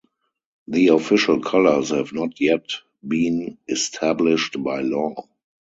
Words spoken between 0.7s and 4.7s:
official colors have not yet been established